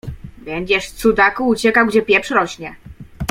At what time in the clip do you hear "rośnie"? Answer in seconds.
2.29-2.75